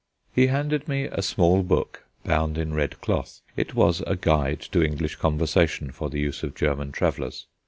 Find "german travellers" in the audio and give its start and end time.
6.55-7.45